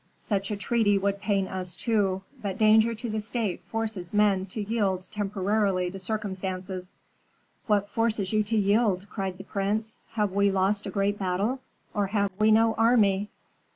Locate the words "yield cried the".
8.57-9.43